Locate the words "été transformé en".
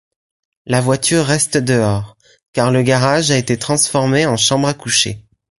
3.37-4.35